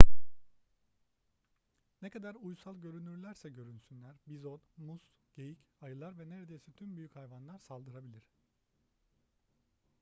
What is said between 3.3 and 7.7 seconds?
görünsünler bizon mus geyik ayılar ve neredeyse tüm büyük hayvanlar